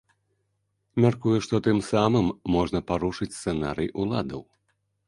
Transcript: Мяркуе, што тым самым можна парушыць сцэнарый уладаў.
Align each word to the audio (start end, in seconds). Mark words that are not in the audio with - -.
Мяркуе, 1.05 1.35
што 1.47 1.55
тым 1.69 1.83
самым 1.91 2.27
можна 2.57 2.79
парушыць 2.89 3.33
сцэнарый 3.39 3.89
уладаў. 4.05 4.41